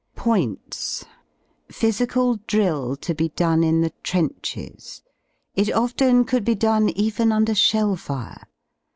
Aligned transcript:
Points: 0.15 1.05
Physical 1.71 2.37
drill 2.47 2.95
to 2.95 3.13
be 3.13 3.29
done 3.29 3.63
m 3.63 3.81
the 3.81 3.91
trenches! 4.01 5.03
It 5.53 5.71
often 5.71 6.25
could 6.25 6.47
he 6.47 6.55
done 6.55 6.89
even 6.97 7.31
under 7.31 7.53
shell 7.53 7.95
fire. 7.95 8.47